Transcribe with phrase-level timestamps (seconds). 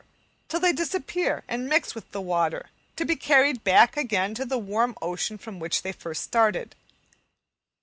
[0.47, 4.57] till they disappear and mix with the water, to be carried back again to the
[4.57, 6.75] warm ocean from which they first started.